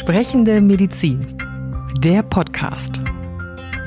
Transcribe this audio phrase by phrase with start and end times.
[0.00, 1.36] Sprechende Medizin.
[1.98, 3.02] Der Podcast.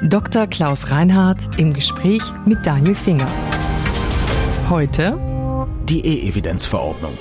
[0.04, 0.46] Dr.
[0.46, 3.25] Klaus Reinhardt im Gespräch mit Daniel Finger.
[4.70, 5.18] Heute
[5.90, 7.18] die E-Evidenzverordnung.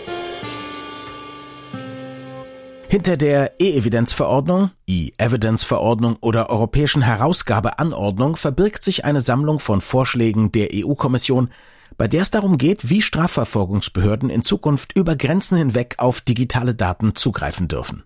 [2.87, 11.49] Hinter der E-Evidenzverordnung, E-Evidence-Verordnung oder Europäischen Herausgabeanordnung verbirgt sich eine Sammlung von Vorschlägen der EU-Kommission,
[11.97, 17.15] bei der es darum geht, wie Strafverfolgungsbehörden in Zukunft über Grenzen hinweg auf digitale Daten
[17.15, 18.05] zugreifen dürfen.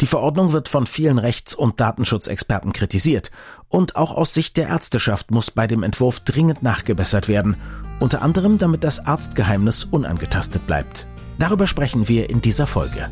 [0.00, 3.30] Die Verordnung wird von vielen Rechts- und Datenschutzexperten kritisiert
[3.68, 7.56] und auch aus Sicht der Ärzteschaft muss bei dem Entwurf dringend nachgebessert werden,
[8.00, 11.06] unter anderem damit das Arztgeheimnis unangetastet bleibt.
[11.38, 13.10] Darüber sprechen wir in dieser Folge.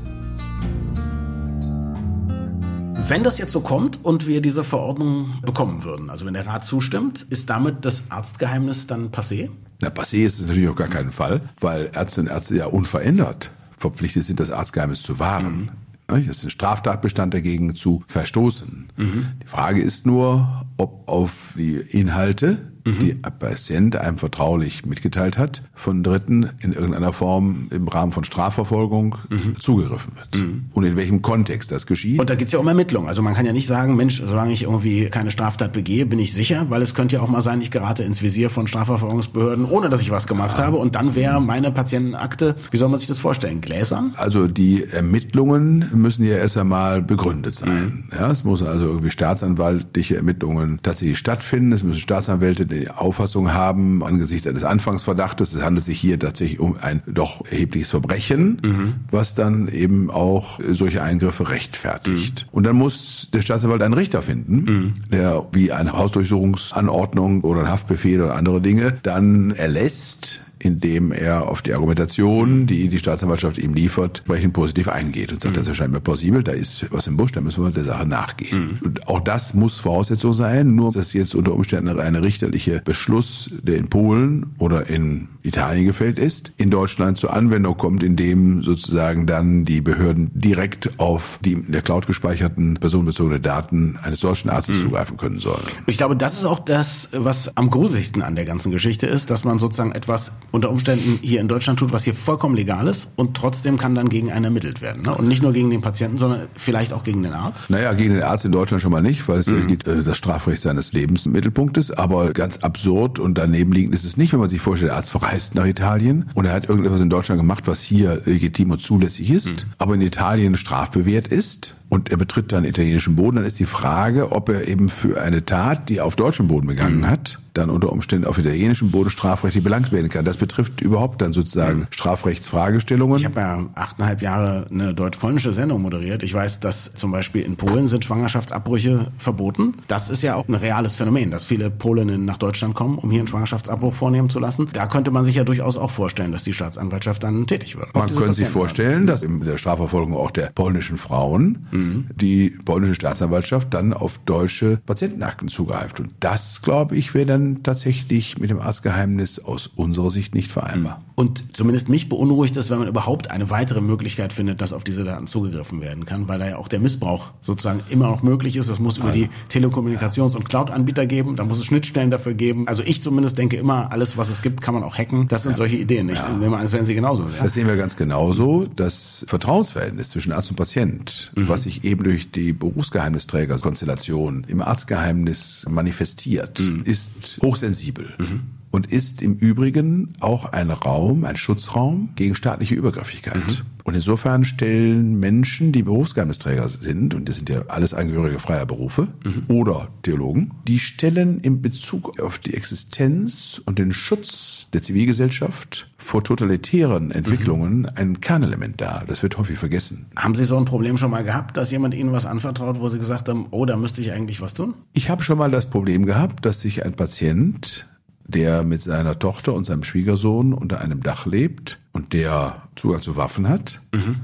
[3.08, 6.64] Wenn das jetzt so kommt und wir diese Verordnung bekommen würden, also wenn der Rat
[6.64, 9.48] zustimmt, ist damit das Arztgeheimnis dann passé?
[9.80, 13.52] Na, passé ist es natürlich auf gar keinen Fall, weil Ärztinnen und Ärzte ja unverändert
[13.78, 15.56] verpflichtet sind, das Arztgeheimnis zu wahren.
[15.56, 15.70] Mhm.
[16.08, 18.88] Es ist ein Straftatbestand dagegen zu verstoßen.
[18.96, 19.26] Mhm.
[19.42, 22.98] Die Frage ist nur, ob auf die Inhalte mhm.
[23.00, 28.24] die ein Patient einem vertraulich mitgeteilt hat, von Dritten in irgendeiner Form im Rahmen von
[28.24, 29.56] Strafverfolgung mhm.
[29.58, 30.34] zugegriffen wird.
[30.36, 30.66] Mhm.
[30.72, 32.20] Und in welchem Kontext das geschieht.
[32.20, 33.08] Und da geht es ja um Ermittlungen.
[33.08, 36.32] Also man kann ja nicht sagen, Mensch, solange ich irgendwie keine Straftat begehe, bin ich
[36.32, 39.88] sicher, weil es könnte ja auch mal sein, ich gerate ins Visier von Strafverfolgungsbehörden, ohne
[39.88, 40.64] dass ich was gemacht ja.
[40.64, 40.76] habe.
[40.76, 44.14] Und dann wäre meine Patientenakte, wie soll man sich das vorstellen, gläsern?
[44.16, 48.04] Also die Ermittlungen müssen ja erst einmal begründet sein.
[48.10, 48.18] Mhm.
[48.18, 51.72] Ja, es muss also irgendwie staatsanwaltliche Ermittlungen tatsächlich stattfinden.
[51.72, 56.76] Es müssen Staatsanwälte die Auffassung haben, angesichts eines Anfangsverdachtes, es handelt sich hier tatsächlich um
[56.80, 58.94] ein doch erhebliches Verbrechen, mhm.
[59.10, 62.46] was dann eben auch solche Eingriffe rechtfertigt.
[62.46, 62.56] Mhm.
[62.56, 64.94] Und dann muss der Staatsanwalt einen Richter finden, mhm.
[65.10, 71.62] der wie eine Hausdurchsuchungsanordnung oder ein Haftbefehl oder andere Dinge dann erlässt, indem er auf
[71.62, 75.58] die Argumentation, die die Staatsanwaltschaft ihm liefert, entsprechend positiv eingeht und sagt, mhm.
[75.58, 78.78] das erscheint mir plausibel, da ist was im Busch, da müssen wir der Sache nachgehen.
[78.80, 78.86] Mhm.
[78.86, 83.76] Und auch das muss Voraussetzung sein, nur dass jetzt unter Umständen eine richterliche Beschluss, der
[83.76, 89.64] in Polen oder in Italien gefällt ist, in Deutschland zur Anwendung kommt, indem sozusagen dann
[89.64, 94.82] die Behörden direkt auf die in der Cloud gespeicherten personenbezogene Daten eines deutschen Arztes mhm.
[94.82, 95.62] zugreifen können sollen.
[95.86, 99.44] Ich glaube, das ist auch das, was am gruseligsten an der ganzen Geschichte ist, dass
[99.44, 103.36] man sozusagen etwas unter Umständen hier in Deutschland tut, was hier vollkommen legal ist und
[103.36, 105.02] trotzdem kann dann gegen einen ermittelt werden.
[105.02, 105.14] Ne?
[105.14, 107.70] Und nicht nur gegen den Patienten, sondern vielleicht auch gegen den Arzt.
[107.70, 109.66] Naja, gegen den Arzt in Deutschland schon mal nicht, weil es mhm.
[109.66, 111.98] geht äh, das Strafrecht seines Lebens im Mittelpunkt ist.
[111.98, 115.10] Aber ganz absurd und daneben liegend ist es nicht, wenn man sich vorstellt, der Arzt
[115.10, 119.30] verreist nach Italien und er hat irgendetwas in Deutschland gemacht, was hier legitim und zulässig
[119.30, 119.70] ist, mhm.
[119.78, 124.30] aber in Italien strafbewehrt ist und er betritt dann italienischen Boden, dann ist die Frage,
[124.32, 127.08] ob er eben für eine Tat, die er auf deutschem Boden begangen mhm.
[127.08, 130.24] hat, dann unter Umständen auf italienischem Boden strafrechtlich belangt werden kann.
[130.24, 131.86] Das betrifft überhaupt dann sozusagen mhm.
[131.90, 133.18] Strafrechtsfragestellungen.
[133.18, 136.22] Ich habe ja achteinhalb Jahre eine deutsch-polnische Sendung moderiert.
[136.22, 139.74] Ich weiß, dass zum Beispiel in Polen sind Schwangerschaftsabbrüche verboten.
[139.88, 143.20] Das ist ja auch ein reales Phänomen, dass viele Polinnen nach Deutschland kommen, um hier
[143.20, 144.68] einen Schwangerschaftsabbruch vornehmen zu lassen.
[144.72, 147.94] Da könnte man sich ja durchaus auch vorstellen, dass die Staatsanwaltschaft dann tätig wird.
[147.94, 151.85] Man könnte sich vorstellen, dass in der Strafverfolgung auch der polnischen Frauen mhm.
[152.14, 156.00] Die polnische Staatsanwaltschaft dann auf deutsche Patientenakten zugreift.
[156.00, 161.02] Und das, glaube ich, wäre dann tatsächlich mit dem Arztgeheimnis aus unserer Sicht nicht vereinbar.
[161.16, 165.02] Und zumindest mich beunruhigt es, wenn man überhaupt eine weitere Möglichkeit findet, dass auf diese
[165.02, 168.68] Daten zugegriffen werden kann, weil da ja auch der Missbrauch sozusagen immer noch möglich ist.
[168.68, 172.68] Es muss über die Telekommunikations- und Cloud-Anbieter geben, da muss es Schnittstellen dafür geben.
[172.68, 175.26] Also ich zumindest denke immer, alles, was es gibt, kann man auch hacken.
[175.28, 175.56] Das sind ja.
[175.56, 176.10] solche Ideen.
[176.10, 176.28] Ich ja.
[176.28, 177.40] nehme an, das werden Sie genauso sehen.
[177.42, 178.66] Das sehen wir ganz genauso.
[178.76, 181.48] Das Vertrauensverhältnis zwischen Arzt und Patient, mhm.
[181.48, 186.82] was sich eben durch die Berufsgeheimnisträgerkonstellation im Arztgeheimnis manifestiert, mhm.
[186.84, 188.12] ist hochsensibel.
[188.18, 188.40] Mhm.
[188.76, 193.36] Und ist im Übrigen auch ein Raum, ein Schutzraum gegen staatliche Übergriffigkeit.
[193.36, 193.56] Mhm.
[193.84, 199.08] Und insofern stellen Menschen, die Berufsgeheimnisträger sind, und das sind ja alles Angehörige freier Berufe
[199.24, 199.44] mhm.
[199.48, 206.22] oder Theologen, die stellen in Bezug auf die Existenz und den Schutz der Zivilgesellschaft vor
[206.22, 207.90] totalitären Entwicklungen mhm.
[207.94, 209.04] ein Kernelement dar.
[209.06, 210.04] Das wird häufig vergessen.
[210.18, 212.98] Haben Sie so ein Problem schon mal gehabt, dass jemand Ihnen was anvertraut, wo Sie
[212.98, 214.74] gesagt haben, oh, da müsste ich eigentlich was tun?
[214.92, 217.86] Ich habe schon mal das Problem gehabt, dass sich ein Patient
[218.28, 223.16] der mit seiner Tochter und seinem Schwiegersohn unter einem Dach lebt und der Zugang zu
[223.16, 224.16] Waffen hat, mhm.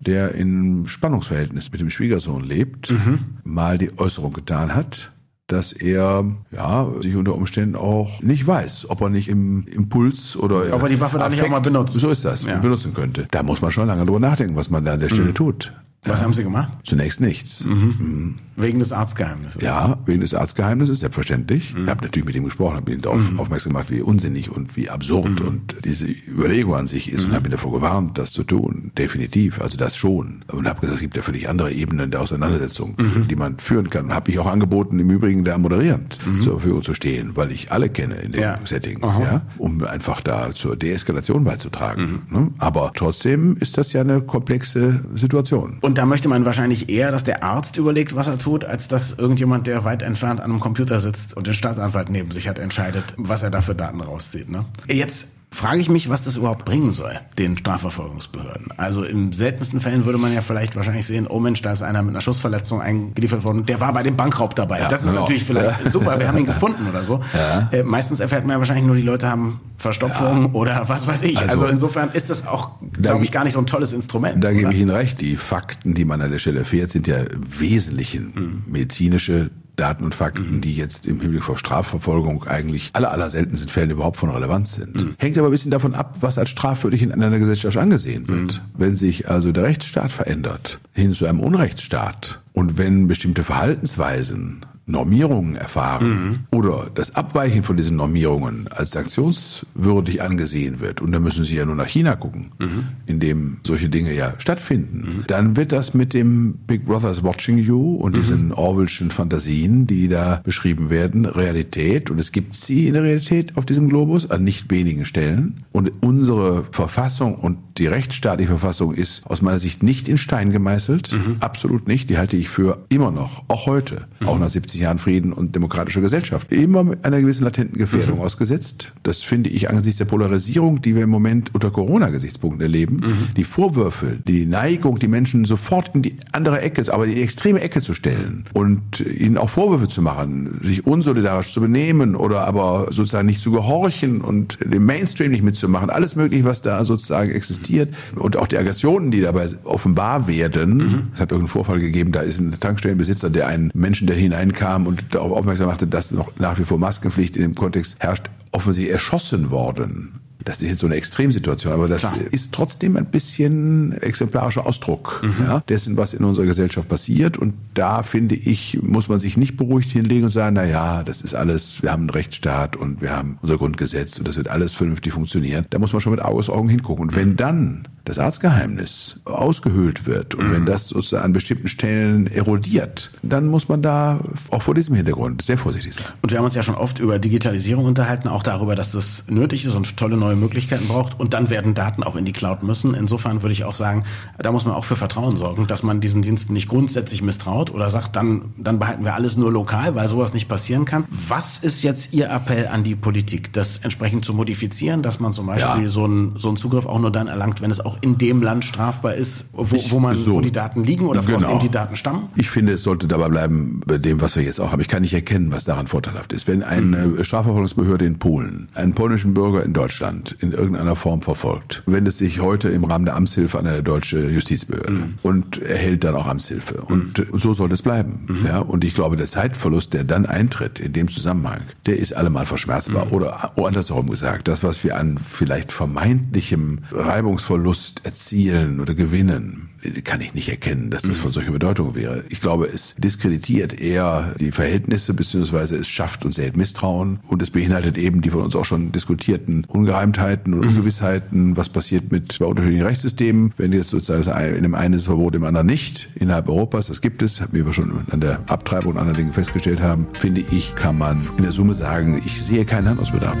[0.00, 3.20] der in Spannungsverhältnis mit dem Schwiegersohn lebt, mhm.
[3.44, 5.12] mal die Äußerung getan hat,
[5.46, 10.74] dass er ja sich unter Umständen auch nicht weiß, ob er nicht im Impuls oder
[10.74, 11.94] ob er die Waffe dann nicht auch mal benutzt.
[11.94, 12.58] So ist das, ja.
[12.58, 13.28] benutzen könnte.
[13.30, 15.34] Da muss man schon lange drüber nachdenken, was man da an der Stelle mhm.
[15.34, 15.72] tut.
[16.06, 16.72] Was haben Sie gemacht?
[16.84, 17.64] Zunächst nichts.
[17.64, 18.36] Mhm.
[18.56, 19.60] Wegen des Arztgeheimnisses?
[19.60, 21.74] Ja, wegen des Arztgeheimnisses, selbstverständlich.
[21.74, 21.84] Mhm.
[21.84, 23.38] Ich habe natürlich mit ihm gesprochen, habe ihn darauf mhm.
[23.38, 25.46] aufmerksam gemacht, wie unsinnig und wie absurd mhm.
[25.46, 28.92] und diese Überlegung an sich ist und habe ihn davor gewarnt, das zu tun.
[28.96, 30.44] Definitiv, also das schon.
[30.50, 32.96] Und habe gesagt, es gibt ja völlig andere Ebenen der Auseinandersetzung,
[33.28, 34.12] die man führen kann.
[34.12, 37.88] Habe ich auch angeboten, im Übrigen da moderierend zur Verfügung zu stehen, weil ich alle
[37.88, 38.58] kenne in dem ja.
[38.64, 42.22] Setting, ja, um einfach da zur Deeskalation beizutragen.
[42.30, 42.50] Ne?
[42.58, 45.78] Aber trotzdem ist das ja eine komplexe Situation.
[45.82, 49.12] Und da möchte man wahrscheinlich eher, dass der Arzt überlegt, was er tut, als dass
[49.12, 53.14] irgendjemand, der weit entfernt an einem Computer sitzt und den Staatsanwalt neben sich hat, entscheidet,
[53.16, 54.50] was er da für Daten rauszieht.
[54.50, 54.64] Ne?
[54.88, 58.68] Jetzt frage ich mich, was das überhaupt bringen soll, den Strafverfolgungsbehörden.
[58.76, 62.02] Also im seltensten Fällen würde man ja vielleicht wahrscheinlich sehen, oh Mensch, da ist einer
[62.02, 64.80] mit einer Schussverletzung eingeliefert worden, der war bei dem Bankraub dabei.
[64.80, 65.22] Ja, das ist genau.
[65.22, 65.90] natürlich vielleicht ja.
[65.90, 67.22] super, wir haben ihn gefunden oder so.
[67.32, 67.70] Ja.
[67.72, 71.38] Äh, meistens erfährt man ja wahrscheinlich nur, die Leute haben Verstopfung oder was weiß ich.
[71.38, 74.44] Also, also insofern ist das auch, glaube ich, gar nicht so ein tolles Instrument.
[74.44, 74.58] Da oder?
[74.58, 75.20] gebe ich Ihnen recht.
[75.22, 78.72] Die Fakten, die man an der Stelle erfährt, sind ja im Wesentlichen mhm.
[78.72, 80.60] medizinische Daten und Fakten, mhm.
[80.60, 84.94] die jetzt im Hinblick auf Strafverfolgung eigentlich aller, aller seltensten Fällen überhaupt von Relevanz sind.
[84.96, 85.14] Mhm.
[85.18, 88.54] Hängt aber ein bisschen davon ab, was als strafwürdig in einer Gesellschaft angesehen wird.
[88.54, 88.78] Mhm.
[88.78, 95.56] Wenn sich also der Rechtsstaat verändert hin zu einem Unrechtsstaat und wenn bestimmte Verhaltensweisen Normierungen
[95.56, 96.38] erfahren mhm.
[96.56, 101.66] oder das Abweichen von diesen Normierungen als sanktionswürdig angesehen wird, und da müssen Sie ja
[101.66, 102.84] nur nach China gucken, mhm.
[103.06, 105.24] in dem solche Dinge ja stattfinden, mhm.
[105.26, 108.20] dann wird das mit dem Big Brother's Watching You und mhm.
[108.20, 112.10] diesen Orwellschen Fantasien, die da beschrieben werden, Realität.
[112.10, 115.64] Und es gibt sie in der Realität auf diesem Globus an nicht wenigen Stellen.
[115.72, 121.12] Und unsere Verfassung und die rechtsstaatliche Verfassung ist aus meiner Sicht nicht in Stein gemeißelt.
[121.12, 121.36] Mhm.
[121.40, 122.08] Absolut nicht.
[122.10, 124.40] Die halte ich für immer noch, auch heute, auch mhm.
[124.40, 128.24] nach 70 Jahren Frieden und demokratischer Gesellschaft, immer mit einer gewissen latenten Gefährdung mhm.
[128.24, 128.92] ausgesetzt.
[129.02, 133.28] Das finde ich angesichts der Polarisierung, die wir im Moment unter Corona-Gesichtspunkten erleben, mhm.
[133.36, 137.82] die Vorwürfe, die Neigung, die Menschen sofort in die andere Ecke, aber die extreme Ecke
[137.82, 143.26] zu stellen und ihnen auch Vorwürfe zu machen, sich unsolidarisch zu benehmen oder aber sozusagen
[143.26, 148.36] nicht zu gehorchen und den Mainstream nicht mitzumachen, alles mögliche, was da sozusagen existiert und
[148.36, 150.76] auch die Aggressionen, die dabei offenbar werden.
[150.76, 151.02] Mhm.
[151.14, 154.88] Es hat irgendeinen Vorfall gegeben, da ist ein Tankstellenbesitzer, der einen Menschen, der hineinkam, kam
[154.88, 158.92] und darauf aufmerksam machte, dass noch nach wie vor Maskenpflicht in dem Kontext herrscht, offensichtlich
[158.92, 160.20] erschossen worden.
[160.46, 162.14] Das ist jetzt so eine Extremsituation, aber das Klar.
[162.30, 165.44] ist trotzdem ein bisschen exemplarischer Ausdruck mhm.
[165.44, 167.36] ja, dessen, was in unserer Gesellschaft passiert.
[167.36, 171.20] Und da finde ich, muss man sich nicht beruhigt hinlegen und sagen, na ja, das
[171.20, 174.72] ist alles, wir haben einen Rechtsstaat und wir haben unser Grundgesetz und das wird alles
[174.72, 175.66] vernünftig funktionieren.
[175.70, 177.06] Da muss man schon mit Augen hingucken.
[177.06, 180.52] Und wenn dann das Arztgeheimnis ausgehöhlt wird und mhm.
[180.52, 184.20] wenn das sozusagen an bestimmten Stellen erodiert, dann muss man da
[184.50, 186.06] auch vor diesem Hintergrund sehr vorsichtig sein.
[186.22, 189.64] Und wir haben uns ja schon oft über Digitalisierung unterhalten, auch darüber, dass das nötig
[189.64, 191.18] ist und tolle neue Möglichkeiten braucht.
[191.18, 192.94] Und dann werden Daten auch in die Cloud müssen.
[192.94, 194.04] Insofern würde ich auch sagen,
[194.38, 197.90] da muss man auch für Vertrauen sorgen, dass man diesen Diensten nicht grundsätzlich misstraut oder
[197.90, 201.04] sagt, dann, dann behalten wir alles nur lokal, weil sowas nicht passieren kann.
[201.08, 205.46] Was ist jetzt Ihr Appell an die Politik, das entsprechend zu modifizieren, dass man zum
[205.46, 205.88] Beispiel ja.
[205.88, 208.64] so, einen, so einen Zugriff auch nur dann erlangt, wenn es auch in dem Land
[208.64, 210.34] strafbar ist, wo, wo man, so.
[210.34, 211.40] wo die Daten liegen oder genau.
[211.40, 212.28] von dem die Daten stammen?
[212.36, 214.80] Ich finde, es sollte dabei bleiben bei dem, was wir jetzt auch haben.
[214.80, 216.48] Ich kann nicht erkennen, was daran vorteilhaft ist.
[216.48, 217.24] Wenn eine mhm.
[217.24, 222.68] Strafverfolgungsbehörde in Polen einen polnischen Bürger in Deutschland in irgendeiner Form verfolgt, wendet sich heute
[222.68, 225.14] im Rahmen der Amtshilfe an eine deutsche Justizbehörde mhm.
[225.22, 226.82] und erhält dann auch Amtshilfe.
[226.82, 227.38] Und mhm.
[227.38, 228.26] so soll es bleiben.
[228.28, 228.46] Mhm.
[228.46, 232.46] Ja, und ich glaube, der Zeitverlust, der dann eintritt in dem Zusammenhang, der ist allemal
[232.46, 233.06] verschmerzbar.
[233.06, 233.12] Mhm.
[233.12, 239.70] Oder andersherum gesagt, das, was wir an vielleicht vermeintlichem Reibungsverlust erzielen oder gewinnen,
[240.04, 241.34] kann ich nicht erkennen, dass das von mhm.
[241.34, 242.24] solcher Bedeutung wäre.
[242.28, 247.50] Ich glaube, es diskreditiert eher die Verhältnisse, beziehungsweise es schafft und sät Misstrauen und es
[247.50, 250.68] beinhaltet eben die von uns auch schon diskutierten Ungereimtheiten und mhm.
[250.68, 255.34] Ungewissheiten, was passiert mit bei unterschiedlichen Rechtssystemen, wenn jetzt sozusagen in dem einen ist Verbot,
[255.34, 258.98] im anderen nicht, innerhalb Europas, das gibt es, wie wir schon an der Abtreibung und
[258.98, 262.88] anderen Dingen festgestellt haben, finde ich, kann man in der Summe sagen, ich sehe keinen
[262.88, 263.36] Handlungsbedarf.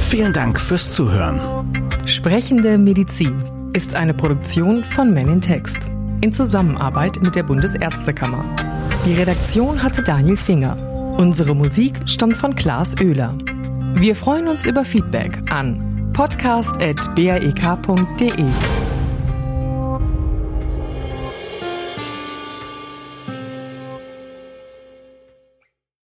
[0.00, 1.40] Vielen Dank fürs Zuhören.
[2.06, 3.34] Sprechende Medizin
[3.78, 5.78] ist eine Produktion von Men in Text
[6.20, 8.44] in Zusammenarbeit mit der Bundesärztekammer.
[9.06, 10.76] Die Redaktion hatte Daniel Finger.
[11.16, 13.38] Unsere Musik stammt von Klaas Oehler.
[13.94, 18.77] Wir freuen uns über Feedback an podcast.baek.de.